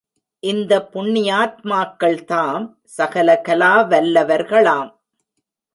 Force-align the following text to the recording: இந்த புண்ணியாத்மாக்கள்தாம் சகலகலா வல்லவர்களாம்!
இந்த 0.43 0.73
புண்ணியாத்மாக்கள்தாம் 0.93 2.65
சகலகலா 2.97 3.73
வல்லவர்களாம்! 3.89 4.91